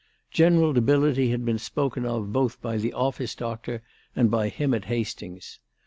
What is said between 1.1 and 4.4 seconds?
had been spoken of both by the office doctor and